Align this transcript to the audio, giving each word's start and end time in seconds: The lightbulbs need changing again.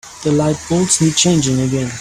The 0.23 0.31
lightbulbs 0.31 0.99
need 1.01 1.15
changing 1.15 1.59
again. 1.61 1.89